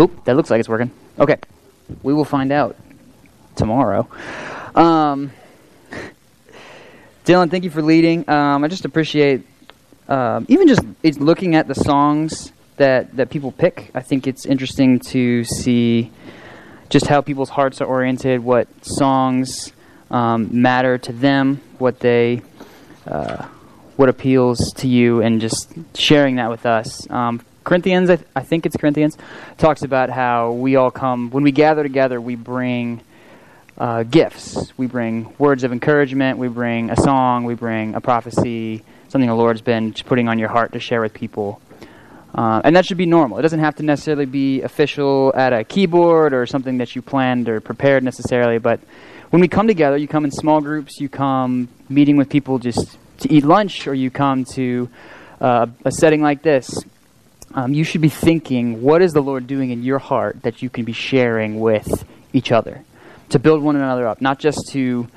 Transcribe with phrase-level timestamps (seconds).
[0.00, 0.90] Oop, that looks like it's working.
[1.18, 1.36] Okay,
[2.02, 2.76] we will find out
[3.56, 4.08] tomorrow.
[4.74, 5.32] Um,
[7.24, 8.28] Dylan, thank you for leading.
[8.28, 9.46] Um, I just appreciate
[10.08, 13.90] um, even just it's looking at the songs that that people pick.
[13.94, 16.10] I think it's interesting to see
[16.88, 19.72] just how people's hearts are oriented, what songs
[20.10, 22.42] um, matter to them, what they
[23.06, 23.46] uh,
[23.96, 27.10] what appeals to you, and just sharing that with us.
[27.64, 29.16] Corinthians, I, th- I, think it's Corinthians,
[29.58, 32.20] talks about how we all come when we gather together.
[32.20, 33.00] We bring
[33.78, 34.72] uh, gifts.
[34.76, 36.38] We bring words of encouragement.
[36.38, 37.44] We bring a song.
[37.44, 38.84] We bring a prophecy.
[39.08, 41.60] Something the Lord's been putting on your heart to share with people.
[42.34, 43.38] Uh, and that should be normal.
[43.38, 47.48] It doesn't have to necessarily be official at a keyboard or something that you planned
[47.48, 48.58] or prepared necessarily.
[48.58, 48.80] But
[49.30, 50.98] when we come together, you come in small groups.
[50.98, 54.88] You come meeting with people just to eat lunch, or you come to
[55.40, 56.70] uh, a setting like this.
[57.54, 60.70] Um, you should be thinking, what is the Lord doing in your heart that you
[60.70, 62.84] can be sharing with each other?
[63.32, 65.08] to build one another up, not just to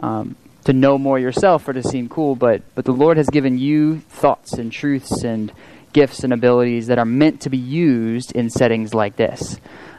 [0.00, 3.58] um, to know more yourself or to seem cool, but but the Lord has given
[3.58, 5.52] you thoughts and truths and
[5.92, 9.58] gifts and abilities that are meant to be used in settings like this.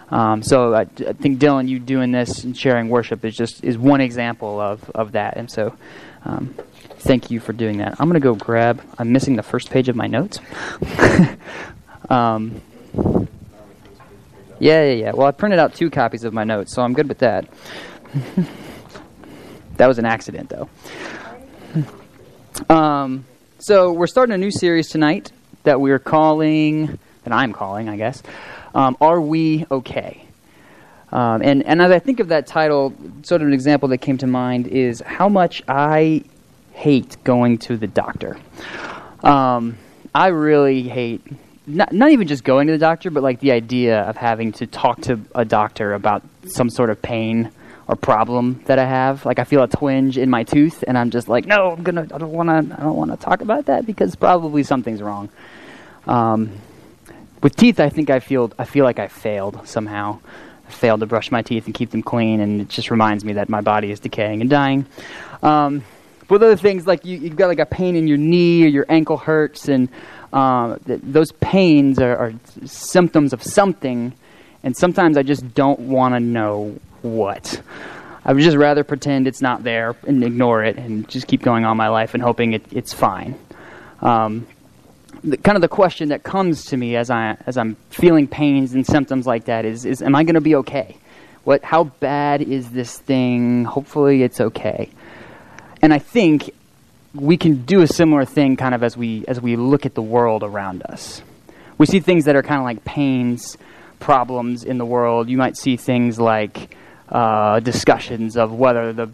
[0.09, 3.77] Um, so I, I, think Dylan, you doing this and sharing worship is just is
[3.77, 5.35] one example of of that.
[5.35, 5.75] And so,
[6.23, 6.55] um,
[6.99, 7.99] thank you for doing that.
[7.99, 8.81] I'm gonna go grab.
[8.97, 10.39] I'm missing the first page of my notes.
[12.09, 12.61] um,
[14.59, 15.11] yeah, yeah, yeah.
[15.13, 17.47] Well, I printed out two copies of my notes, so I'm good with that.
[19.77, 20.69] that was an accident, though.
[22.73, 23.25] Um,
[23.59, 25.31] so we're starting a new series tonight
[25.63, 28.23] that we're calling, that I'm calling, I guess.
[28.73, 30.21] Um, Are we okay?
[31.11, 34.17] Um, and and as I think of that title, sort of an example that came
[34.17, 36.23] to mind is how much I
[36.73, 38.37] hate going to the doctor.
[39.23, 39.77] Um,
[40.13, 41.21] I really hate
[41.67, 44.67] not, not even just going to the doctor, but like the idea of having to
[44.67, 47.51] talk to a doctor about some sort of pain
[47.87, 49.25] or problem that I have.
[49.25, 52.07] Like I feel a twinge in my tooth, and I'm just like, no, I'm gonna,
[52.13, 55.29] I don't want to, I don't want to talk about that because probably something's wrong.
[56.07, 56.51] Um,
[57.41, 60.19] with teeth, I think I feel, I feel like I failed somehow.
[60.67, 63.33] I failed to brush my teeth and keep them clean, and it just reminds me
[63.33, 64.85] that my body is decaying and dying.
[65.43, 65.83] Um,
[66.27, 68.85] but other things like you, you've got like a pain in your knee or your
[68.89, 69.89] ankle hurts, and
[70.35, 72.33] uh, th- those pains are, are,
[72.65, 74.13] symptoms of something,
[74.63, 77.61] and sometimes I just don't want to know what.
[78.25, 81.63] I would just rather pretend it's not there and ignore it and just keep going
[81.63, 83.39] on my life and hoping it, it's fine.
[84.01, 84.45] Um,
[85.23, 88.73] the, kind of the question that comes to me as I as I'm feeling pains
[88.73, 90.97] and symptoms like that is is am I going to be okay?
[91.45, 93.63] What how bad is this thing?
[93.63, 94.89] Hopefully it's okay.
[95.81, 96.53] And I think
[97.15, 100.01] we can do a similar thing kind of as we as we look at the
[100.01, 101.21] world around us.
[101.77, 103.57] We see things that are kind of like pains,
[103.99, 105.29] problems in the world.
[105.29, 106.75] You might see things like
[107.09, 109.09] uh, discussions of whether the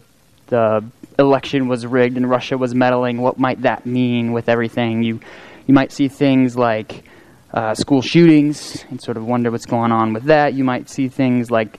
[0.46, 0.84] the
[1.18, 3.20] election was rigged and Russia was meddling.
[3.20, 5.02] What might that mean with everything?
[5.02, 5.20] You
[5.66, 7.04] you might see things like
[7.52, 10.54] uh, school shootings and sort of wonder what's going on with that.
[10.54, 11.78] You might see things like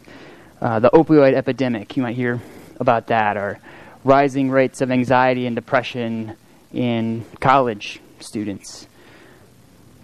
[0.62, 1.98] uh, the opioid epidemic.
[1.98, 2.42] You might hear
[2.80, 3.60] about that or
[4.04, 6.36] rising rates of anxiety and depression
[6.74, 8.88] in college students.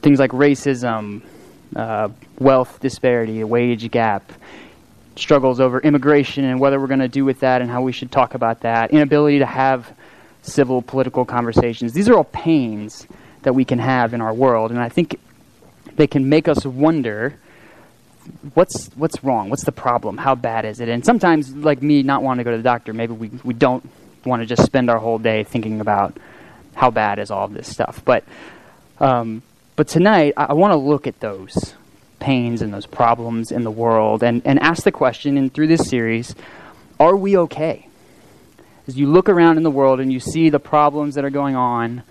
[0.01, 1.21] Things like racism,
[1.75, 4.31] uh, wealth disparity, wage gap,
[5.15, 8.11] struggles over immigration and whether we're going to do with that and how we should
[8.11, 9.93] talk about that, inability to have
[10.41, 11.93] civil political conversations.
[11.93, 13.05] These are all pains
[13.41, 15.19] that we can have in our world, and I think
[15.95, 17.37] they can make us wonder
[18.53, 19.49] what's what's wrong?
[19.49, 20.17] What's the problem?
[20.17, 20.89] How bad is it?
[20.89, 23.87] And sometimes, like me, not wanting to go to the doctor, maybe we we don't
[24.25, 26.17] want to just spend our whole day thinking about
[26.75, 28.01] how bad is all of this stuff.
[28.03, 28.23] But
[28.99, 29.41] um,
[29.75, 31.73] but tonight, I, I want to look at those
[32.19, 35.89] pains and those problems in the world and, and ask the question, and through this
[35.89, 36.35] series,
[36.99, 37.87] are we okay?
[38.87, 41.55] As you look around in the world and you see the problems that are going
[41.55, 42.03] on,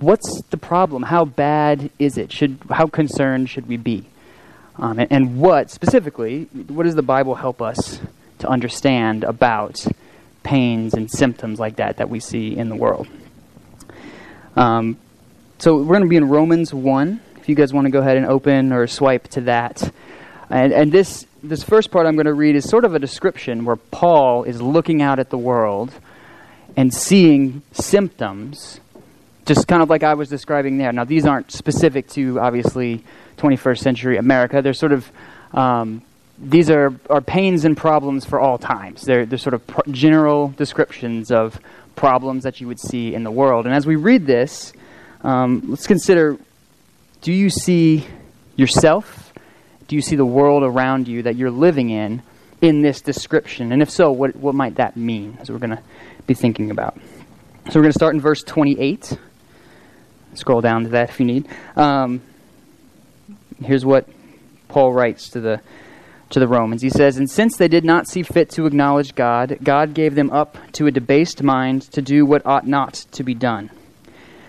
[0.00, 1.04] what's the problem?
[1.04, 2.32] How bad is it?
[2.32, 4.06] Should how concerned should we be?
[4.76, 8.00] Um, and, and, what, specifically, what does the Bible help us
[8.38, 9.84] to understand about
[10.42, 13.06] pains and symptoms like that that we see in the world?
[14.56, 14.96] Um,
[15.58, 17.20] so we're going to be in Romans 1.
[17.36, 19.92] If you guys want to go ahead and open or swipe to that.
[20.48, 23.64] And, and this, this first part I'm going to read is sort of a description
[23.64, 25.92] where Paul is looking out at the world
[26.76, 28.80] and seeing symptoms,
[29.46, 30.92] just kind of like I was describing there.
[30.92, 33.04] Now, these aren't specific to, obviously,
[33.42, 34.62] 21st century America.
[34.62, 35.10] They're sort of
[35.52, 36.02] um,
[36.38, 39.02] these are, are pains and problems for all times.
[39.02, 41.60] They're, they're sort of pr- general descriptions of
[41.94, 43.66] problems that you would see in the world.
[43.66, 44.72] And as we read this,
[45.22, 46.38] um, let's consider
[47.20, 48.06] do you see
[48.56, 49.32] yourself
[49.92, 52.22] do you see the world around you that you're living in
[52.62, 53.72] in this description?
[53.72, 55.36] And if so, what, what might that mean?
[55.38, 55.82] As we're going to
[56.26, 56.96] be thinking about.
[57.66, 59.18] So we're going to start in verse 28.
[60.32, 61.46] Scroll down to that if you need.
[61.76, 62.22] Um,
[63.64, 64.08] here's what
[64.68, 65.60] Paul writes to the
[66.32, 66.82] to the Romans.
[66.82, 70.30] He says, And since they did not see fit to acknowledge God, God gave them
[70.30, 73.70] up to a debased mind to do what ought not to be done.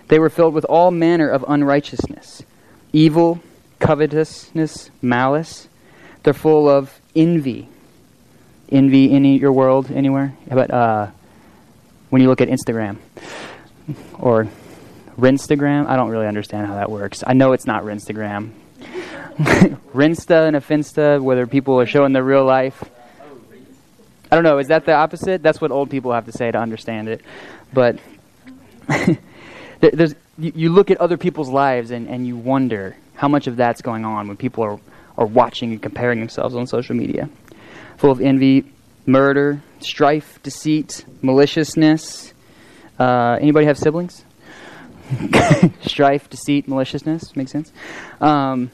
[0.07, 2.43] They were filled with all manner of unrighteousness,
[2.91, 3.41] evil,
[3.79, 5.67] covetousness, malice.
[6.23, 7.67] They're full of envy.
[8.69, 10.33] Envy in your world anywhere?
[10.49, 11.07] About uh,
[12.09, 12.97] when you look at Instagram
[14.19, 14.47] or
[15.17, 15.87] Rinstagram?
[15.87, 17.23] I don't really understand how that works.
[17.25, 18.51] I know it's not Rinstagram.
[19.93, 22.83] Rinsta and a Finsta, whether people are showing their real life.
[24.31, 24.59] I don't know.
[24.59, 25.41] Is that the opposite?
[25.41, 27.21] That's what old people have to say to understand it.
[27.73, 27.99] But
[29.79, 33.81] there's, you, look at other people's lives and, and you wonder how much of that's
[33.81, 34.79] going on when people are,
[35.17, 37.29] are watching and comparing themselves on social media.
[37.97, 38.65] Full of envy,
[39.05, 42.33] murder, strife, deceit, maliciousness.
[42.99, 44.23] Uh, anybody have siblings?
[45.81, 47.35] strife, deceit, maliciousness.
[47.35, 47.71] Makes sense?
[48.21, 48.71] Um,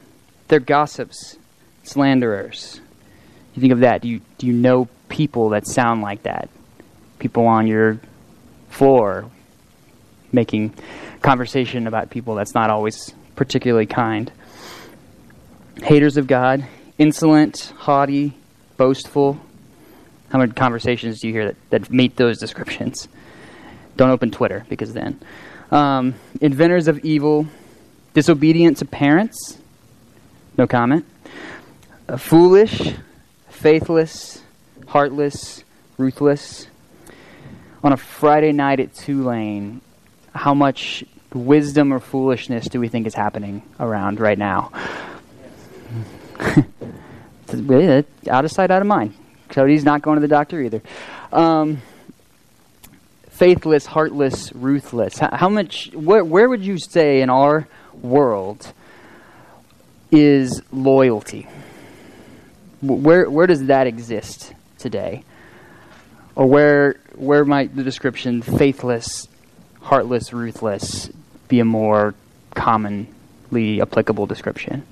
[0.50, 1.38] they're gossips,
[1.84, 2.81] slanderers.
[3.56, 4.01] You think of that.
[4.01, 6.50] Do you, do you know people that sound like that?
[7.19, 8.00] People on your
[8.69, 9.30] floor
[10.31, 10.74] making
[11.22, 14.31] conversation about people that's not always particularly kind.
[15.81, 16.66] Haters of God,
[16.98, 18.34] insolent, haughty,
[18.78, 19.40] boastful.
[20.30, 23.07] How many conversations do you hear that, that meet those descriptions?
[23.98, 25.19] Don't open Twitter because then.
[25.72, 27.48] Um, inventors of evil,
[28.13, 29.57] disobedient to parents,
[30.59, 31.06] no comment.
[32.09, 32.94] Uh, foolish,
[33.47, 34.44] faithless,
[34.88, 35.63] heartless,
[35.97, 36.67] ruthless.
[37.81, 39.79] On a Friday night at Tulane,
[40.35, 44.69] how much wisdom or foolishness do we think is happening around right now?
[48.29, 49.13] out of sight, out of mind.
[49.47, 50.81] Cody's not going to the doctor either.
[51.31, 51.81] Um,
[53.29, 55.19] faithless, heartless, ruthless.
[55.19, 55.89] How, how much?
[55.94, 58.73] Where, where would you say in our world
[60.11, 61.47] is loyalty.
[62.81, 65.23] Where where does that exist today?
[66.35, 69.27] Or where where might the description faithless,
[69.81, 71.09] heartless, ruthless
[71.47, 72.15] be a more
[72.56, 74.85] commonly applicable description?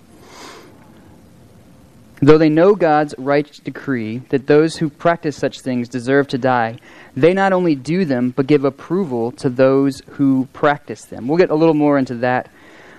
[2.19, 6.77] Though they know God's right decree that those who practice such things deserve to die,
[7.15, 11.27] they not only do them, but give approval to those who practice them.
[11.27, 12.49] We'll get a little more into that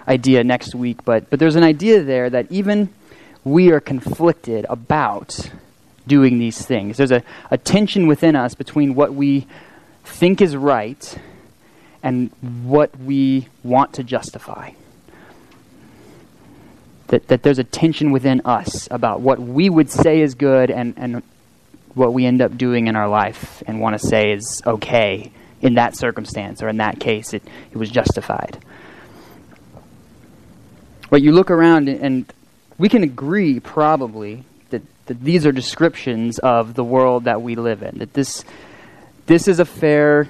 [0.09, 2.89] idea next week, but, but there's an idea there that even
[3.45, 5.51] we are conflicted about
[6.07, 6.97] doing these things.
[6.97, 9.47] There's a, a tension within us between what we
[10.05, 11.19] think is right
[12.03, 12.31] and
[12.65, 14.73] what we want to justify.
[17.09, 20.95] That, that there's a tension within us about what we would say is good and,
[20.97, 21.23] and
[21.95, 25.75] what we end up doing in our life and want to say is okay in
[25.75, 28.59] that circumstance or in that case it, it was justified.
[31.11, 32.31] But you look around and
[32.79, 37.83] we can agree probably that, that these are descriptions of the world that we live
[37.83, 37.99] in.
[37.99, 38.45] That this
[39.27, 40.29] this is a fair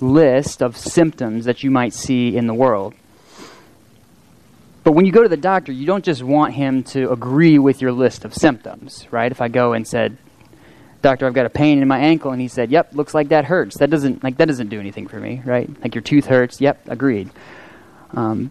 [0.00, 2.94] list of symptoms that you might see in the world.
[4.84, 7.82] But when you go to the doctor, you don't just want him to agree with
[7.82, 9.32] your list of symptoms, right?
[9.32, 10.16] If I go and said,
[11.02, 13.46] "Doctor, I've got a pain in my ankle," and he said, "Yep, looks like that
[13.46, 15.68] hurts." That doesn't like that doesn't do anything for me, right?
[15.82, 16.60] Like your tooth hurts.
[16.60, 17.30] Yep, agreed.
[18.12, 18.50] Um,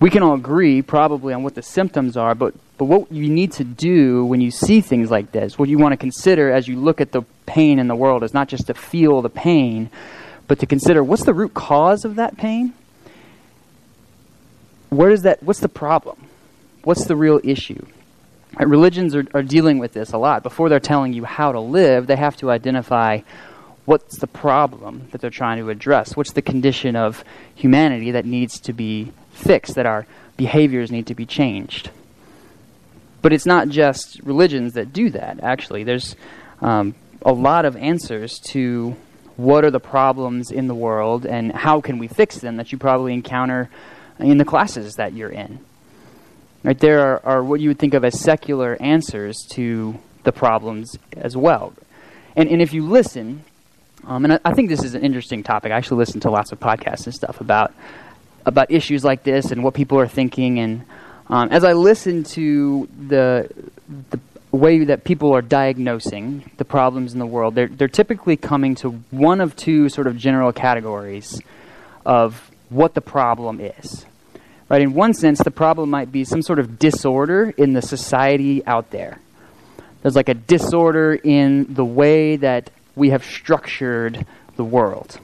[0.00, 3.52] we can all agree probably on what the symptoms are, but, but what you need
[3.52, 6.76] to do when you see things like this, what you want to consider as you
[6.76, 9.90] look at the pain in the world is not just to feel the pain,
[10.46, 12.72] but to consider what's the root cause of that pain?
[14.90, 16.28] Where is that, what's the problem?
[16.84, 17.84] What's the real issue?
[18.58, 20.42] Right, religions are, are dealing with this a lot.
[20.42, 23.20] Before they're telling you how to live, they have to identify
[23.88, 26.14] what's the problem that they're trying to address.
[26.14, 31.14] What's the condition of humanity that needs to be fixed, that our behaviors need to
[31.14, 31.90] be changed.
[33.22, 35.84] But it's not just religions that do that, actually.
[35.84, 36.16] There's
[36.60, 38.94] um, a lot of answers to
[39.36, 42.76] what are the problems in the world and how can we fix them that you
[42.76, 43.70] probably encounter
[44.18, 45.60] in the classes that you're in.
[46.62, 50.98] Right there are, are what you would think of as secular answers to the problems
[51.16, 51.72] as well.
[52.36, 53.44] And, and if you listen,
[54.06, 55.72] um, and I, I, think this is an interesting topic.
[55.72, 57.72] I actually listen to lots of podcasts and stuff about
[58.46, 60.58] about issues like this and what people are thinking.
[60.58, 60.84] And
[61.28, 63.50] um, as I listen to the
[64.10, 68.74] the way that people are diagnosing the problems in the world, they're they're typically coming
[68.76, 71.40] to one of two sort of general categories
[72.06, 74.06] of what the problem is.
[74.68, 74.82] Right?
[74.82, 78.90] In one sense, the problem might be some sort of disorder in the society out
[78.90, 79.18] there.
[80.02, 84.26] There's like a disorder in the way that we have structured
[84.56, 85.18] the world.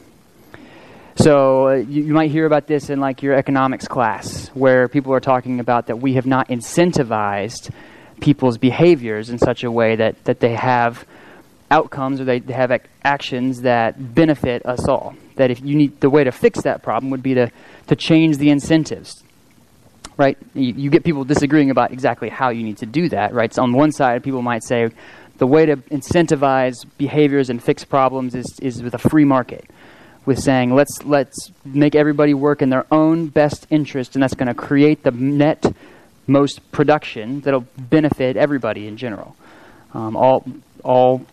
[1.17, 5.13] So uh, you, you, might hear about this in like your economics class, where people
[5.13, 7.71] are talking about that we have not incentivized
[8.21, 11.07] people's behaviors in such a way that, that they have
[11.71, 15.15] outcomes or they, they have ac- actions that benefit us all.
[15.37, 17.51] That if you need the way to fix that problem would be to,
[17.89, 19.23] to change the incentives.
[20.17, 20.39] Right?
[20.55, 23.53] You, you get people disagreeing about exactly how you need to do that, right?
[23.53, 24.91] So on one side, people might say
[25.39, 29.69] the way to incentivize behaviors and fix problems is, is with a free market
[30.27, 34.49] with saying let's let's make everybody work in their own best interest and that's going
[34.49, 35.65] to create the net
[36.27, 39.37] most production that'll benefit everybody in general.
[39.93, 40.45] Um, all
[40.83, 41.27] all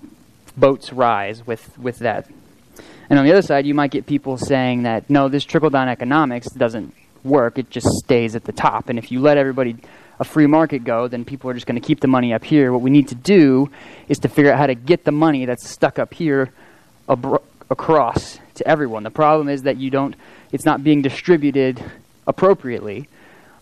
[0.58, 2.30] boats rise with with that.
[3.10, 5.88] And on the other side you might get people saying that no this trickle down
[5.88, 6.94] economics doesn't
[7.24, 9.76] work it just stays at the top and if you let everybody
[10.22, 12.72] a free market go then people are just going to keep the money up here
[12.72, 13.70] what we need to do
[14.08, 16.54] is to figure out how to get the money that's stuck up here
[17.10, 19.04] abro- across to everyone.
[19.04, 20.16] The problem is that you don't,
[20.52, 21.84] it's not being distributed
[22.28, 23.08] appropriately.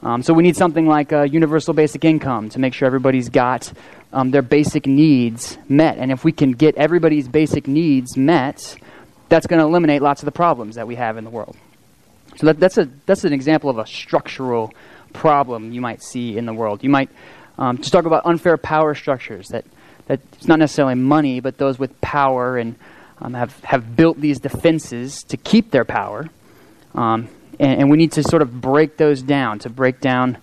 [0.02, 3.72] Um, so we need something like a universal basic income to make sure everybody's got
[4.12, 5.98] um, their basic needs met.
[5.98, 8.76] And if we can get everybody's basic needs met,
[9.28, 11.56] that's going to eliminate lots of the problems that we have in the world.
[12.38, 14.74] So that, that's, a, that's an example of a structural
[15.14, 16.84] problem you might see in the world.
[16.84, 17.10] You might
[17.58, 19.66] um, just talk about unfair power structures that,
[20.08, 22.76] that it's not necessarily money, but those with power and
[23.22, 26.30] um, have, have built these defenses to keep their power.
[26.96, 27.28] Um,
[27.60, 30.38] and, and, we need to sort of break those down, to break down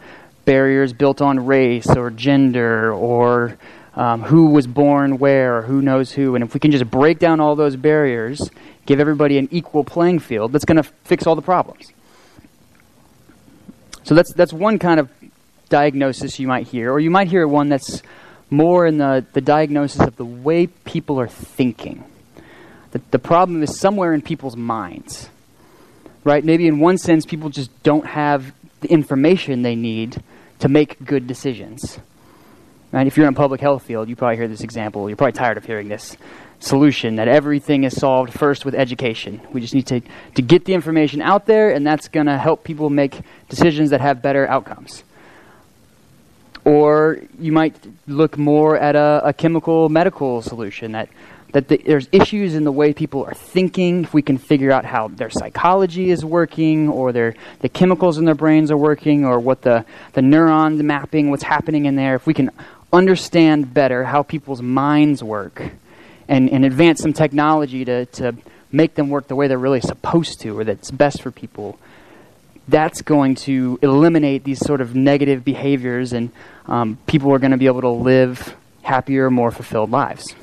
[0.44, 3.58] barriers built on race or gender or
[3.94, 6.34] um, who was born where or who knows who.
[6.34, 8.50] And if we can just break down all those barriers,
[8.84, 11.92] give everybody an equal playing field, that's going to fix all the problems.
[14.06, 15.10] So that's, that's one kind of
[15.68, 16.92] diagnosis you might hear.
[16.92, 18.02] Or you might hear one that's
[18.50, 22.04] more in the, the diagnosis of the way people are thinking.
[22.92, 25.28] The, the problem is somewhere in people's minds.
[26.22, 26.44] Right?
[26.44, 30.22] Maybe in one sense, people just don't have the information they need
[30.60, 31.98] to make good decisions.
[32.92, 33.06] Right?
[33.06, 35.08] If you're in a public health field, you probably hear this example.
[35.08, 36.16] You're probably tired of hearing this
[36.60, 39.40] solution that everything is solved first with education.
[39.52, 40.00] We just need to,
[40.36, 44.00] to get the information out there, and that's going to help people make decisions that
[44.00, 45.02] have better outcomes.
[46.64, 47.76] Or you might
[48.08, 51.08] look more at a, a chemical medical solution that
[51.52, 54.02] that the, there's issues in the way people are thinking.
[54.02, 58.24] If we can figure out how their psychology is working, or their the chemicals in
[58.24, 62.16] their brains are working, or what the the neurons mapping, what's happening in there.
[62.16, 62.50] If we can
[62.96, 65.62] understand better how people's minds work,
[66.28, 68.34] and and advance some technology to to
[68.72, 71.78] make them work the way they're really supposed to, or that's best for people.
[72.68, 76.30] That's going to eliminate these sort of negative behaviors, and
[76.66, 80.34] um, people are going to be able to live happier, more fulfilled lives.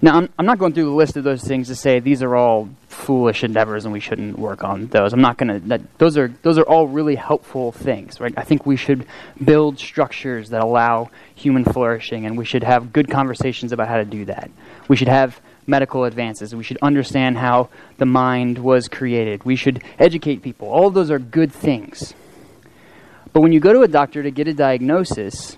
[0.00, 2.36] Now, I'm, I'm not going through the list of those things to say these are
[2.36, 5.12] all foolish endeavors and we shouldn't work on those.
[5.12, 5.80] I'm not going to.
[5.98, 8.32] Those are those are all really helpful things, right?
[8.36, 9.06] I think we should
[9.42, 14.04] build structures that allow human flourishing, and we should have good conversations about how to
[14.04, 14.50] do that.
[14.86, 16.54] We should have medical advances.
[16.54, 19.44] We should understand how the mind was created.
[19.44, 20.68] We should educate people.
[20.68, 22.14] All those are good things.
[23.32, 25.56] But when you go to a doctor to get a diagnosis,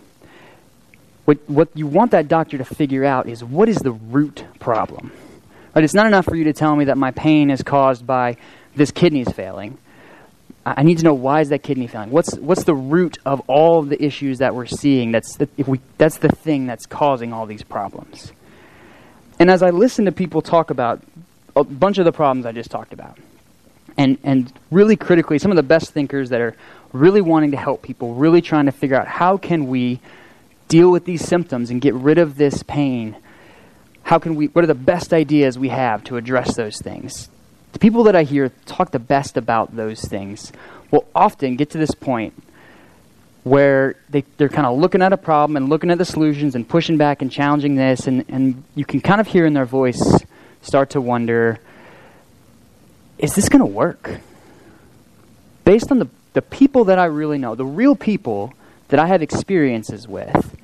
[1.30, 5.12] what, what you want that doctor to figure out is what is the root problem.
[5.76, 5.84] Right?
[5.84, 8.36] It's not enough for you to tell me that my pain is caused by
[8.74, 9.78] this kidney's failing.
[10.66, 12.10] I need to know why is that kidney failing.
[12.10, 15.12] What's what's the root of all the issues that we're seeing?
[15.12, 18.32] That's the, if we that's the thing that's causing all these problems.
[19.38, 21.00] And as I listen to people talk about
[21.54, 23.16] a bunch of the problems I just talked about,
[23.96, 26.56] and and really critically, some of the best thinkers that are
[26.92, 30.00] really wanting to help people, really trying to figure out how can we
[30.70, 33.16] deal with these symptoms and get rid of this pain,
[34.04, 37.28] how can we, what are the best ideas we have to address those things?
[37.72, 40.52] The people that I hear talk the best about those things
[40.90, 42.32] will often get to this point
[43.42, 46.68] where they, they're kind of looking at a problem and looking at the solutions and
[46.68, 50.22] pushing back and challenging this, and, and you can kind of hear in their voice
[50.62, 51.58] start to wonder
[53.18, 54.18] is this going to work?
[55.64, 58.54] Based on the, the people that I really know, the real people
[58.88, 60.56] that I have experiences with,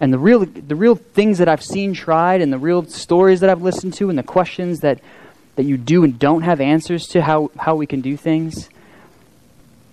[0.00, 3.50] and the real the real things that I've seen tried and the real stories that
[3.50, 5.00] I've listened to and the questions that
[5.56, 8.68] that you do and don't have answers to how, how we can do things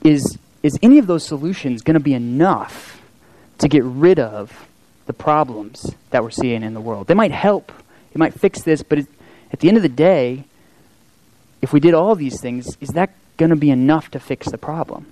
[0.03, 3.01] is is any of those solutions going to be enough
[3.59, 4.67] to get rid of
[5.05, 7.07] the problems that we're seeing in the world?
[7.07, 7.71] They might help,
[8.11, 9.07] it might fix this, but it,
[9.51, 10.43] at the end of the day,
[11.61, 14.57] if we did all these things, is that going to be enough to fix the
[14.57, 15.05] problem?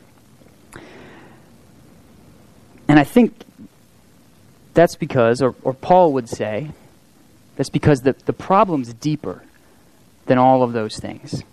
[2.88, 3.34] And I think
[4.74, 6.72] that's because, or, or Paul would say,
[7.56, 9.44] that's because the, the problem's deeper
[10.26, 11.44] than all of those things.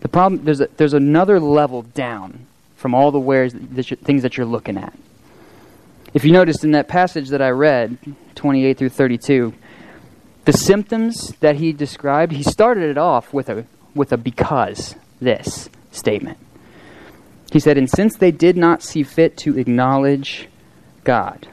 [0.00, 2.46] The problem, there's, a, there's another level down
[2.76, 4.96] from all the wares, that things that you're looking at.
[6.14, 7.98] If you noticed in that passage that I read,
[8.34, 9.52] 28 through 32,
[10.44, 15.68] the symptoms that he described, he started it off with a, with a because this
[15.92, 16.38] statement.
[17.52, 20.48] He said, And since they did not see fit to acknowledge
[21.04, 21.48] God,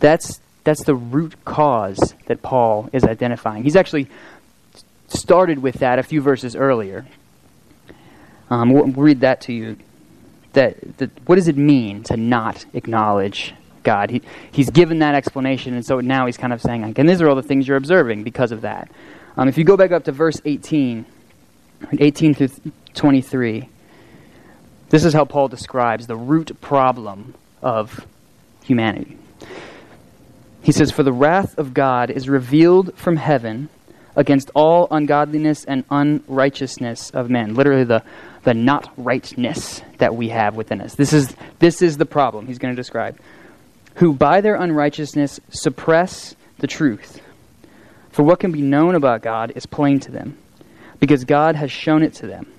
[0.00, 3.62] that's, that's the root cause that Paul is identifying.
[3.62, 4.08] He's actually
[5.08, 7.06] started with that a few verses earlier.
[8.48, 9.76] Um, we'll read that to you.
[10.54, 13.54] That, that, what does it mean to not acknowledge
[13.84, 14.10] God?
[14.10, 17.22] He, he's given that explanation, and so now he's kind of saying, like, and these
[17.22, 18.90] are all the things you're observing because of that.
[19.36, 21.06] Um, if you go back up to verse 18,
[21.98, 22.48] 18 through
[22.94, 23.68] 23,
[24.88, 28.04] this is how Paul describes the root problem of
[28.64, 29.16] humanity.
[30.62, 33.68] He says, For the wrath of God is revealed from heaven
[34.16, 37.54] against all ungodliness and unrighteousness of men.
[37.54, 38.02] Literally, the,
[38.42, 40.94] the not rightness that we have within us.
[40.94, 43.18] This is, this is the problem he's going to describe.
[43.96, 47.20] Who by their unrighteousness suppress the truth.
[48.10, 50.36] For what can be known about God is plain to them,
[50.98, 52.52] because God has shown it to them.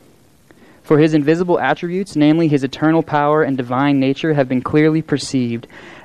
[0.84, 5.68] For his invisible attributes, namely his eternal power and divine nature, have been clearly perceived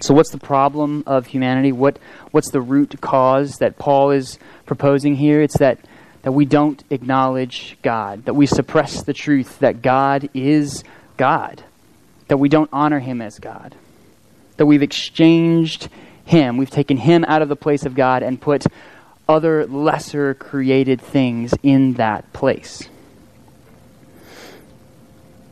[0.00, 1.72] So, what's the problem of humanity?
[1.72, 1.98] What,
[2.30, 5.42] what's the root cause that Paul is proposing here?
[5.42, 5.80] It's that,
[6.22, 10.84] that we don't acknowledge God, that we suppress the truth that God is
[11.16, 11.64] God,
[12.28, 13.74] that we don't honor Him as God,
[14.56, 15.88] that we've exchanged
[16.24, 18.66] Him, we've taken Him out of the place of God and put
[19.28, 22.88] other lesser created things in that place.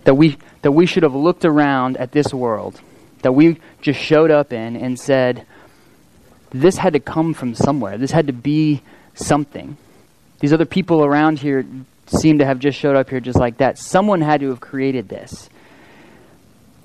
[0.05, 2.81] That we, that we should have looked around at this world
[3.27, 5.45] that we just showed up in and said,
[6.51, 7.99] this had to come from somewhere.
[7.99, 8.83] This had to be
[9.15, 9.77] something.
[10.39, 11.67] These other people around here
[12.07, 13.79] seem to have just showed up here just like that.
[13.79, 15.51] Someone had to have created this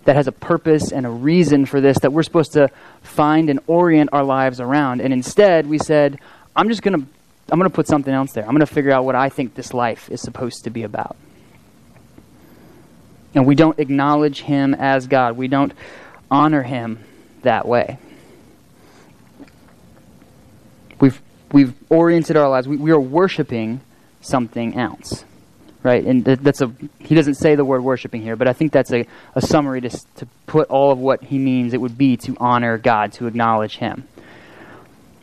[0.06, 2.71] that has a purpose and a reason for this that we're supposed to
[3.04, 4.99] find and orient our lives around.
[4.99, 6.17] And instead, we said,
[6.56, 7.08] I'm just going to
[7.51, 8.45] I'm going to put something else there.
[8.45, 11.17] I'm going to figure out what I think this life is supposed to be about.
[13.36, 15.38] And we don't acknowledge him as God.
[15.38, 15.73] We don't
[16.32, 17.00] honor him
[17.44, 18.00] that way.
[21.00, 23.82] We've, we've oriented our lives, we, we are worshiping
[24.22, 25.26] something else.
[25.84, 26.06] Right?
[26.06, 29.08] And that's a, he doesn't say the word worshiping here, but I think that's a,
[29.34, 32.78] a summary to, to put all of what he means it would be to honor
[32.78, 34.08] God, to acknowledge him.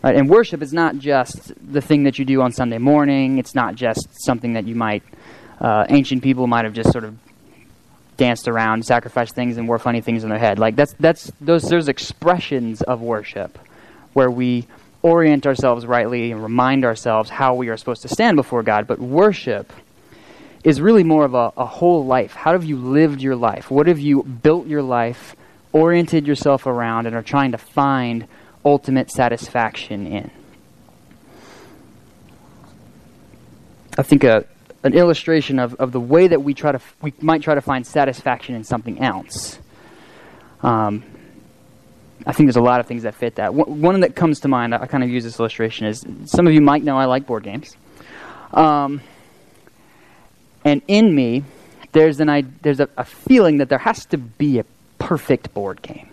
[0.02, 0.16] Right?
[0.16, 3.38] And worship is not just the thing that you do on Sunday morning.
[3.38, 5.04] It's not just something that you might,
[5.60, 7.16] uh, ancient people might have just sort of
[8.18, 10.58] danced around, sacrificed things, and wore funny things in their head.
[10.58, 13.58] Like that's that's those those expressions of worship
[14.12, 14.66] where we
[15.00, 18.86] orient ourselves rightly and remind ourselves how we are supposed to stand before God.
[18.86, 19.72] But worship
[20.64, 22.34] is really more of a, a whole life.
[22.34, 23.70] How have you lived your life?
[23.70, 25.36] What have you built your life,
[25.72, 28.26] oriented yourself around, and are trying to find
[28.64, 30.30] ultimate satisfaction in?
[33.96, 34.44] I think a
[34.82, 37.86] an illustration of, of the way that we try to we might try to find
[37.86, 39.58] satisfaction in something else.
[40.62, 41.04] Um,
[42.26, 43.54] I think there's a lot of things that fit that.
[43.54, 46.60] One that comes to mind, I kind of use this illustration, is some of you
[46.60, 47.76] might know I like board games.
[48.52, 49.00] Um,
[50.64, 51.44] and in me,
[51.92, 54.64] there's, an, there's a, a feeling that there has to be a
[54.98, 56.08] perfect board game.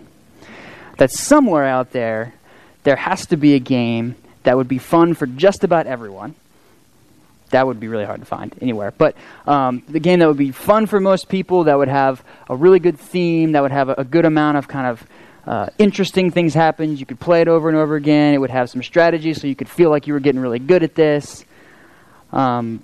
[0.98, 2.36] That somewhere out there,
[2.84, 6.36] there has to be a game that would be fun for just about everyone
[7.50, 8.92] that would be really hard to find anywhere.
[8.92, 12.56] But um, the game that would be fun for most people, that would have a
[12.56, 15.08] really good theme, that would have a, a good amount of kind of
[15.46, 16.98] uh, interesting things happen.
[16.98, 18.34] You could play it over and over again.
[18.34, 20.84] It would have some strategy, so you could feel like you were getting really good
[20.84, 21.46] at this.
[22.32, 22.84] Um,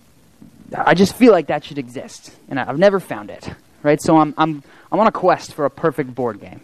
[0.76, 3.50] I just feel like that should exist, and I've never found it.
[3.84, 6.62] Right, so I'm I'm I'm on a quest for a perfect board game.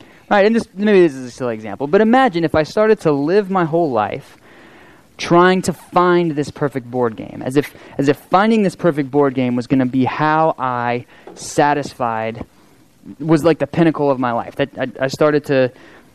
[0.00, 3.00] All right, and this maybe this is a silly example, but imagine if I started
[3.00, 4.36] to live my whole life
[5.18, 9.34] trying to find this perfect board game, as if, as if finding this perfect board
[9.34, 11.04] game was going to be how I
[11.34, 12.46] satisfied,
[13.18, 14.56] was like the pinnacle of my life.
[14.56, 15.72] That I, I started to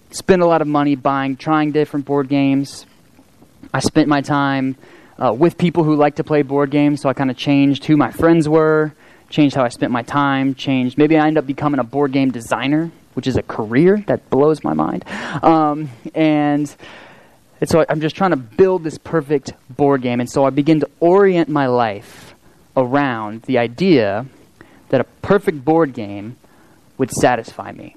[0.09, 2.85] spend a lot of money buying, trying different board games.
[3.73, 4.75] I spent my time
[5.21, 7.97] uh, with people who like to play board games, so I kind of changed who
[7.97, 8.93] my friends were,
[9.29, 10.97] changed how I spent my time, changed.
[10.97, 14.63] Maybe I ended up becoming a board game designer, which is a career that blows
[14.63, 15.03] my mind.
[15.43, 16.73] Um, and,
[17.63, 20.19] and so I'm just trying to build this perfect board game.
[20.19, 22.35] And so I begin to orient my life
[22.75, 24.25] around the idea
[24.89, 26.35] that a perfect board game
[26.97, 27.95] would satisfy me.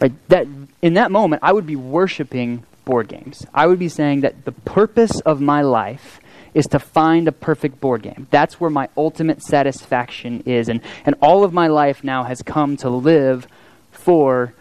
[0.00, 0.12] Right?
[0.28, 0.46] That
[0.82, 3.44] in that moment, I would be worshiping board games.
[3.52, 6.20] I would be saying that the purpose of my life
[6.54, 8.28] is to find a perfect board game.
[8.30, 10.68] That's where my ultimate satisfaction is.
[10.68, 13.48] And, and all of my life now has come to live
[13.90, 14.54] for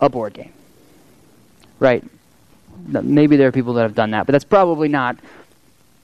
[0.00, 0.54] a board game.
[1.78, 2.02] Right?
[2.86, 5.16] Maybe there are people that have done that, but that's probably not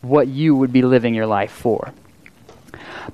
[0.00, 1.92] what you would be living your life for.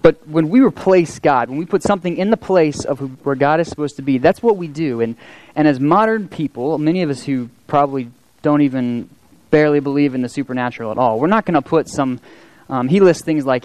[0.03, 3.61] But when we replace God, when we put something in the place of where God
[3.61, 5.01] is supposed to be, that's what we do.
[5.01, 5.17] And,
[5.57, 8.11] and as modern people, many of us who probably
[8.43, 9.09] don't even
[9.51, 12.21] barely believe in the supernatural at all, we're not going to put some.
[12.69, 13.65] Um, he lists things like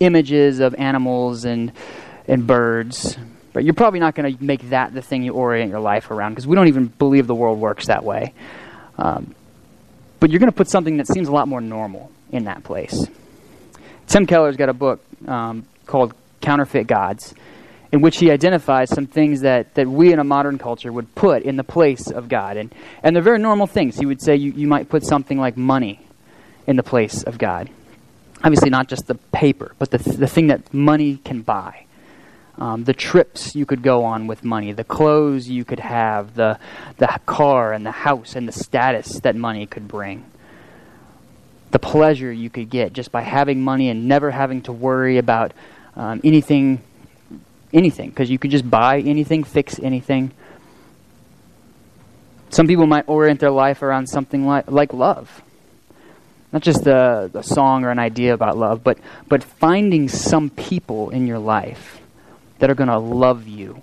[0.00, 1.72] images of animals and,
[2.28, 3.16] and birds.
[3.52, 6.32] But you're probably not going to make that the thing you orient your life around
[6.32, 8.34] because we don't even believe the world works that way.
[9.02, 9.34] Um,
[10.20, 13.06] but you're going to put something that seems a lot more normal in that place.
[14.06, 17.34] Tim Keller's got a book um, called Counterfeit Gods,
[17.90, 21.42] in which he identifies some things that, that we in a modern culture would put
[21.42, 22.56] in the place of God.
[22.56, 23.98] And, and they're very normal things.
[23.98, 26.00] He would say you, you might put something like money
[26.68, 27.68] in the place of God.
[28.44, 31.86] Obviously, not just the paper, but the, the thing that money can buy.
[32.58, 36.58] Um, the trips you could go on with money, the clothes you could have, the,
[36.98, 40.24] the car and the house and the status that money could bring
[41.72, 45.52] the pleasure you could get just by having money and never having to worry about
[45.96, 46.80] um, anything,
[47.72, 50.30] anything, because you could just buy anything, fix anything.
[52.50, 55.42] Some people might orient their life around something like, like love.
[56.52, 61.08] Not just a, a song or an idea about love, but, but finding some people
[61.08, 62.01] in your life
[62.62, 63.82] that are going to love you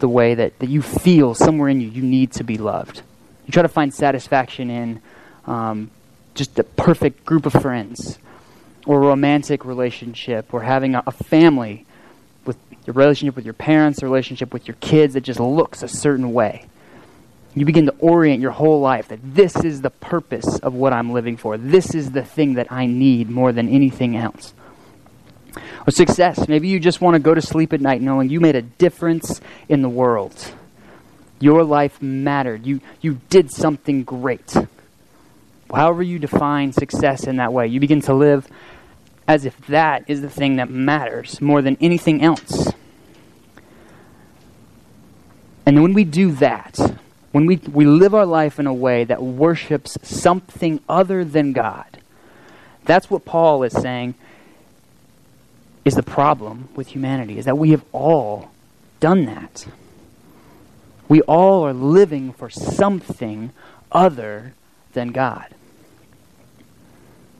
[0.00, 3.02] the way that, that you feel somewhere in you you need to be loved.
[3.46, 5.00] You try to find satisfaction in
[5.46, 5.92] um,
[6.34, 8.18] just a perfect group of friends
[8.84, 11.86] or romantic relationship or having a, a family
[12.44, 15.88] with your relationship with your parents, a relationship with your kids that just looks a
[15.88, 16.66] certain way.
[17.54, 21.12] You begin to orient your whole life that this is the purpose of what I'm
[21.12, 21.56] living for.
[21.56, 24.52] This is the thing that I need more than anything else.
[25.86, 26.48] Or success.
[26.48, 29.40] Maybe you just want to go to sleep at night knowing you made a difference
[29.68, 30.52] in the world.
[31.40, 32.64] Your life mattered.
[32.64, 34.54] You, you did something great
[35.74, 38.46] however you define success in that way, you begin to live
[39.26, 42.72] as if that is the thing that matters more than anything else.
[45.66, 46.78] And when we do that,
[47.32, 51.98] when we, we live our life in a way that worships something other than God,
[52.84, 54.14] that's what Paul is saying
[55.84, 58.50] is the problem with humanity, is that we have all
[59.00, 59.66] done that.
[61.08, 63.50] We all are living for something
[63.92, 64.54] other
[64.94, 65.54] than God.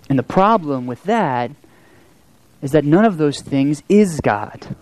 [0.08, 1.50] And the problem with that
[2.60, 4.76] is that none of those things is God.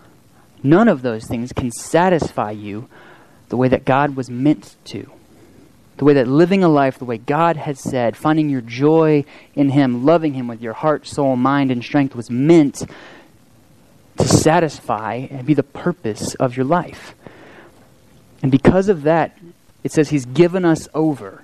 [0.61, 2.89] None of those things can satisfy you
[3.49, 5.11] the way that God was meant to.
[5.97, 9.69] The way that living a life the way God has said, finding your joy in
[9.69, 12.83] Him, loving Him with your heart, soul, mind, and strength was meant
[14.23, 17.13] to satisfy and be the purpose of your life.
[18.41, 19.37] And because of that,
[19.83, 21.43] it says He's given us over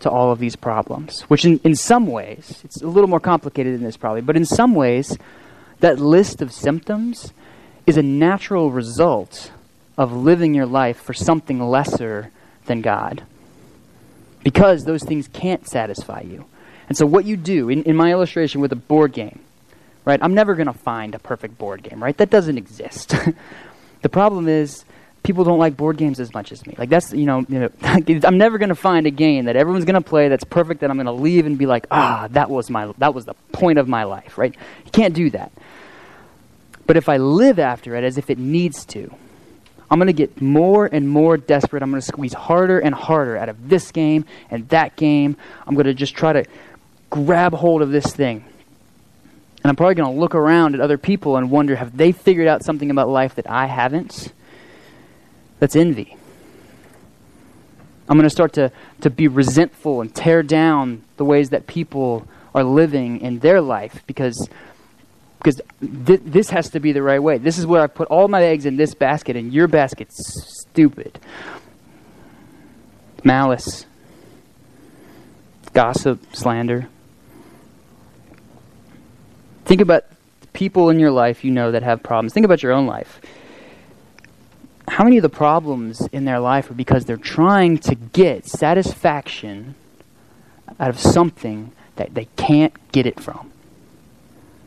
[0.00, 3.74] to all of these problems, which in, in some ways, it's a little more complicated
[3.74, 5.18] than this probably, but in some ways,
[5.80, 7.32] that list of symptoms
[7.86, 9.50] is a natural result
[9.98, 12.30] of living your life for something lesser
[12.66, 13.24] than God.
[14.42, 16.46] Because those things can't satisfy you.
[16.88, 19.40] And so, what you do, in, in my illustration with a board game,
[20.04, 22.16] right, I'm never going to find a perfect board game, right?
[22.16, 23.14] That doesn't exist.
[24.02, 24.84] the problem is,
[25.22, 26.74] people don't like board games as much as me.
[26.78, 27.70] Like that's you know, you know
[28.24, 30.90] I'm never going to find a game that everyone's going to play that's perfect that
[30.90, 33.78] I'm going to leave and be like, "Ah, that was my that was the point
[33.78, 34.54] of my life," right?
[34.84, 35.52] You can't do that.
[36.86, 39.14] But if I live after it as if it needs to,
[39.90, 41.82] I'm going to get more and more desperate.
[41.82, 45.36] I'm going to squeeze harder and harder out of this game and that game.
[45.66, 46.44] I'm going to just try to
[47.10, 48.44] grab hold of this thing.
[49.62, 52.48] And I'm probably going to look around at other people and wonder have they figured
[52.48, 54.32] out something about life that I haven't?
[55.58, 56.16] That's envy.
[58.08, 62.26] I'm going to start to, to be resentful and tear down the ways that people
[62.54, 64.48] are living in their life because,
[65.38, 65.60] because
[66.06, 67.38] th- this has to be the right way.
[67.38, 70.18] This is where I put all my eggs in this basket, and your basket's
[70.60, 71.20] stupid.
[73.22, 73.86] malice,
[75.72, 76.88] gossip, slander.
[79.70, 80.04] Think about
[80.52, 82.32] people in your life you know that have problems.
[82.32, 83.20] Think about your own life.
[84.88, 89.76] How many of the problems in their life are because they're trying to get satisfaction
[90.80, 93.52] out of something that they can't get it from?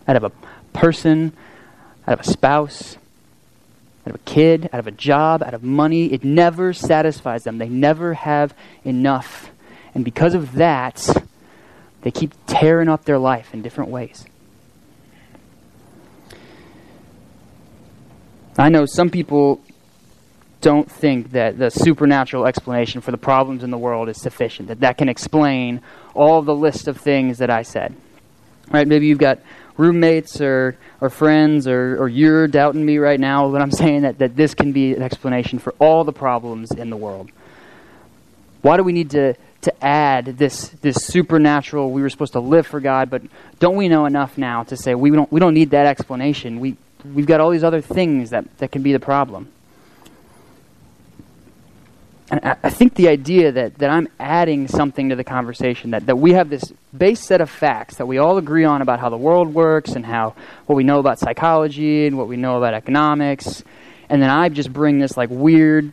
[0.07, 0.31] Out of a
[0.71, 1.33] person,
[2.07, 2.95] out of a spouse,
[4.07, 6.13] out of a kid, out of a job, out of money.
[6.13, 7.57] It never satisfies them.
[7.57, 8.53] They never have
[8.85, 9.51] enough.
[9.93, 11.25] And because of that,
[12.03, 14.23] they keep tearing up their life in different ways.
[18.57, 19.61] I know some people
[20.61, 24.79] don't think that the supernatural explanation for the problems in the world is sufficient, that
[24.79, 25.81] that can explain
[26.13, 27.93] all the list of things that I said.
[28.71, 28.87] Right?
[28.87, 29.39] Maybe you've got
[29.75, 34.19] roommates or, or friends or, or you're doubting me right now when I'm saying that,
[34.19, 37.29] that this can be an explanation for all the problems in the world.
[38.61, 42.65] Why do we need to, to add this, this supernatural, we were supposed to live
[42.65, 43.23] for God, but
[43.59, 46.61] don't we know enough now to say we don't, we don't need that explanation?
[46.61, 49.49] We, we've got all these other things that, that can be the problem.
[52.31, 56.05] And I, I think the idea that, that I'm adding something to the conversation, that,
[56.05, 59.09] that we have this base set of facts that we all agree on about how
[59.09, 60.35] the world works and how
[60.65, 63.63] what we know about psychology and what we know about economics,
[64.09, 65.91] and then I just bring this like weird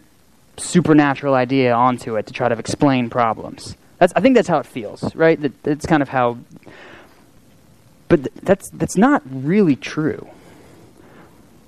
[0.56, 3.76] supernatural idea onto it to try to explain problems.
[3.98, 5.40] That's, I think that's how it feels, right?
[5.40, 6.38] That, that's kind of how.
[8.08, 10.28] But th- that's that's not really true.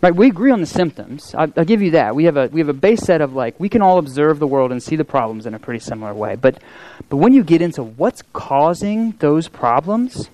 [0.03, 1.33] Right, we agree on the symptoms.
[1.33, 2.17] I, will give you that.
[2.17, 4.49] We have a we have a base set of like we can all observe the
[4.49, 6.35] world and see the problems in a pretty similar way.
[6.35, 6.61] But
[7.09, 10.29] but when you get into what's causing those problems,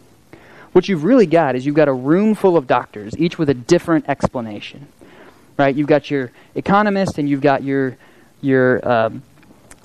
[0.73, 3.55] what you've really got is you've got a room full of doctors, each with a
[3.55, 4.89] different explanation.
[5.59, 7.99] Right, you've got your economist and you've got your
[8.41, 9.23] your um,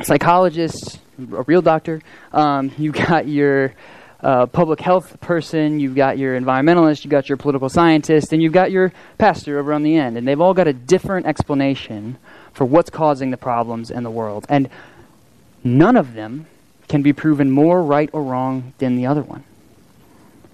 [0.01, 2.01] psychologist, a real doctor.
[2.31, 3.73] Um, you've got your
[4.23, 8.71] public health person, you've got your environmentalist, you've got your political scientist, and you've got
[8.71, 10.17] your pastor over on the end.
[10.17, 12.17] And they've all got a different explanation
[12.53, 14.45] for what's causing the problems in the world.
[14.47, 14.69] And
[15.63, 16.47] none of them
[16.87, 19.43] can be proven more right or wrong than the other one.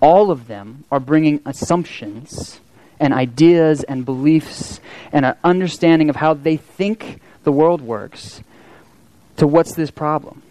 [0.01, 2.59] All of them are bringing assumptions
[2.99, 4.79] and ideas and beliefs
[5.11, 8.41] and an understanding of how they think the world works
[9.37, 10.41] to what's this problem.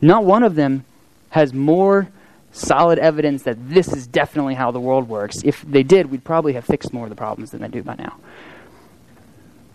[0.00, 0.84] Not one of them
[1.34, 2.08] has more
[2.52, 5.42] solid evidence that this is definitely how the world works.
[5.44, 7.96] If they did, we'd probably have fixed more of the problems than they do by
[7.96, 8.20] now.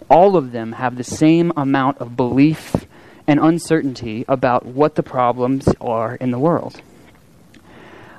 [0.09, 2.87] All of them have the same amount of belief
[3.27, 6.81] and uncertainty about what the problems are in the world.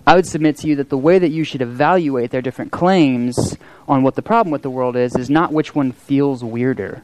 [0.06, 3.56] I would submit to you that the way that you should evaluate their different claims
[3.88, 7.02] on what the problem with the world is is not which one feels weirder,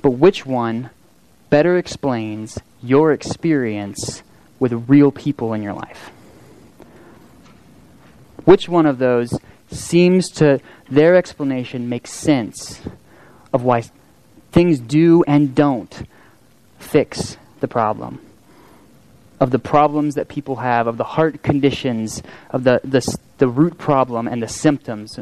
[0.00, 0.88] but which one
[1.50, 4.22] better explains your experience
[4.60, 6.10] with real people in your life?
[8.44, 9.32] Which one of those
[9.70, 12.80] seems to, their explanation make sense
[13.52, 13.84] of why
[14.52, 16.06] things do and don't
[16.78, 18.20] fix the problem?
[19.38, 23.78] Of the problems that people have, of the heart conditions, of the, the, the root
[23.78, 25.18] problem and the symptoms.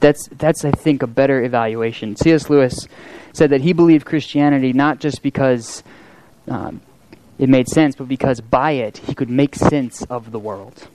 [0.00, 2.16] That's, that's, I think, a better evaluation.
[2.16, 2.50] C.S.
[2.50, 2.88] Lewis
[3.32, 5.82] said that he believed Christianity not just because
[6.48, 6.80] um,
[7.38, 10.88] it made sense, but because by it he could make sense of the world.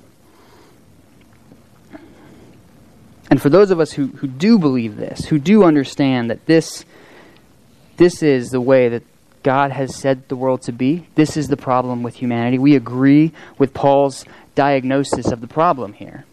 [3.29, 6.83] And for those of us who, who do believe this, who do understand that this,
[7.97, 9.03] this is the way that
[9.43, 13.31] God has said the world to be, this is the problem with humanity, we agree
[13.57, 16.25] with Paul's diagnosis of the problem here.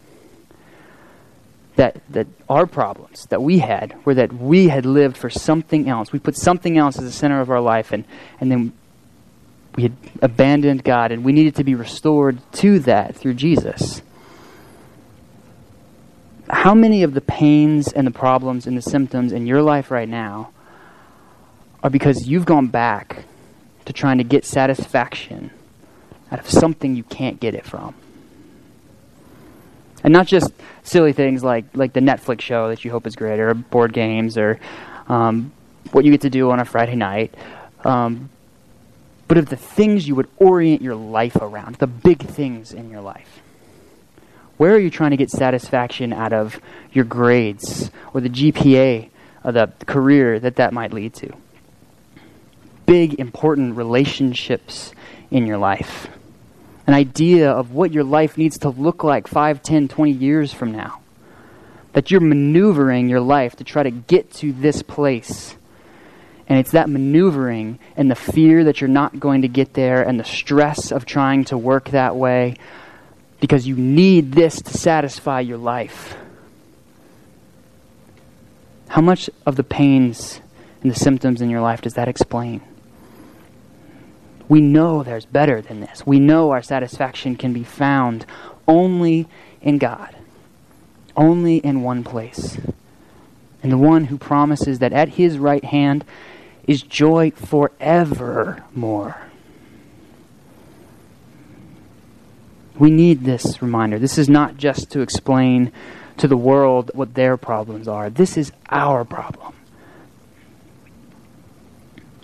[1.75, 6.11] That, that our problems that we had were that we had lived for something else.
[6.11, 8.03] We put something else as the center of our life, and,
[8.41, 8.73] and then
[9.77, 14.01] we had abandoned God, and we needed to be restored to that through Jesus.
[16.49, 20.09] How many of the pains and the problems and the symptoms in your life right
[20.09, 20.49] now
[21.83, 23.25] are because you've gone back
[23.85, 25.51] to trying to get satisfaction
[26.31, 27.93] out of something you can't get it from?
[30.03, 33.39] And not just silly things like, like the Netflix show that you hope is great,
[33.39, 34.59] or board games, or
[35.07, 35.51] um,
[35.91, 37.35] what you get to do on a Friday night.
[37.83, 38.31] Um,
[39.27, 43.01] but of the things you would orient your life around, the big things in your
[43.01, 43.41] life.
[44.57, 46.59] Where are you trying to get satisfaction out of
[46.91, 49.09] your grades or the GPA
[49.43, 51.31] or the career that that might lead to?
[52.85, 54.93] Big, important relationships
[55.29, 56.07] in your life.
[56.87, 60.71] An idea of what your life needs to look like 5, 10, 20 years from
[60.71, 61.01] now.
[61.91, 65.56] That you're maneuvering your life to try to get to this place
[66.49, 70.19] And it's that maneuvering and the fear that you're not going to get there and
[70.19, 72.55] the stress of trying to work that way
[73.39, 76.15] because you need this to satisfy your life.
[78.87, 80.39] How much of the pains
[80.81, 82.61] and the symptoms in your life does that explain?
[84.47, 86.05] We know there's better than this.
[86.05, 88.25] We know our satisfaction can be found
[88.65, 89.27] only
[89.61, 90.15] in God,
[91.17, 92.57] only in one place.
[93.61, 96.05] And the one who promises that at his right hand
[96.67, 99.15] is joy forevermore.
[102.77, 103.97] We need this reminder.
[103.97, 105.71] This is not just to explain
[106.17, 109.53] to the world what their problems are, this is our problem.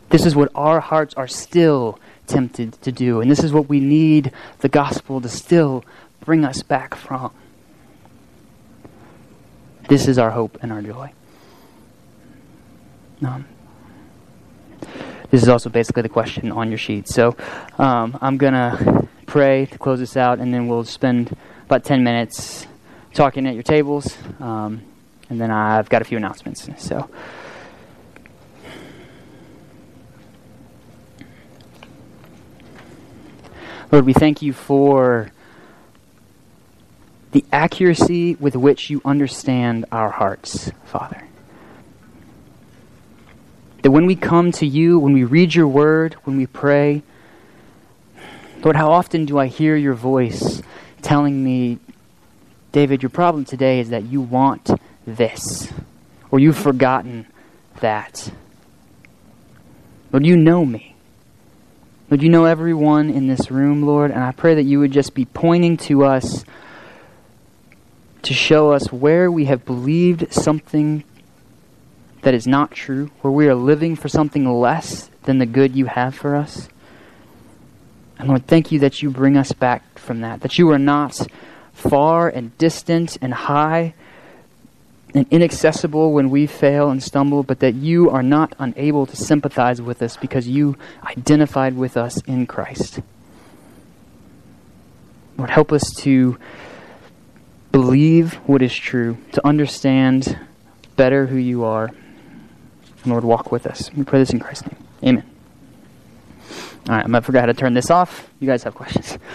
[0.10, 3.21] This is what our hearts are still tempted to do.
[3.21, 5.84] And this is what we need the gospel to still
[6.19, 7.34] bring us back from.
[9.89, 11.12] This is our hope and our joy.
[13.25, 13.45] Um,
[15.34, 17.08] this is also basically the question on your sheet.
[17.08, 17.36] So
[17.80, 22.04] um, I'm going to pray to close this out, and then we'll spend about 10
[22.04, 22.67] minutes
[23.15, 24.15] talking at your tables.
[24.39, 24.84] Um,
[25.32, 26.69] and then I've got a few announcements.
[26.78, 27.10] So.
[33.91, 35.32] Lord, we thank you for
[37.32, 41.28] the accuracy with which you understand our hearts, Father.
[43.84, 47.04] That when we come to you, when we read your word, when we pray,
[48.63, 50.62] Lord, how often do I hear your voice
[51.02, 51.80] telling me,
[52.72, 54.72] David, your problem today is that you want
[55.06, 55.72] this,
[56.32, 57.28] or you've forgotten
[57.82, 58.32] that.
[60.13, 60.96] Lord, you know me.
[62.10, 65.13] Lord, you know everyone in this room, Lord, and I pray that you would just
[65.13, 66.46] be pointing to us
[68.22, 71.04] to show us where we have believed something
[72.23, 75.86] that is not true, where we are living for something less than the good you
[75.86, 76.67] have for us.
[78.17, 81.27] And Lord, thank you that you bring us back from that, that you are not
[81.73, 83.93] far and distant and high,
[85.13, 89.81] and inaccessible when we fail and stumble, but that you are not unable to sympathize
[89.81, 92.99] with us because you identified with us in Christ.
[95.38, 96.38] Lord, help us to
[97.71, 100.38] believe what is true, to understand
[100.95, 101.89] better who you are.
[103.03, 103.91] And Lord, walk with us.
[103.93, 104.77] We pray this in Christ's name.
[105.03, 105.29] Amen.
[106.89, 108.29] All right, I'm going to how to turn this off.
[108.39, 109.17] You guys have questions.